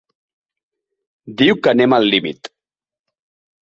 Diu 1.43 1.61
que 1.69 1.75
anem 1.77 1.97
al 2.01 2.11
límit. 2.17 2.55